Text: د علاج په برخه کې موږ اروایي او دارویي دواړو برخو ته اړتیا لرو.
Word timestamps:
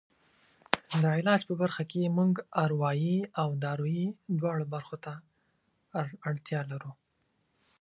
د 1.01 1.03
علاج 1.17 1.41
په 1.49 1.53
برخه 1.61 1.83
کې 1.91 2.13
موږ 2.17 2.33
اروایي 2.65 3.17
او 3.41 3.49
دارویي 3.63 4.07
دواړو 4.39 4.65
برخو 4.73 4.95
ته 5.05 5.13
اړتیا 6.29 6.61
لرو. 6.71 6.91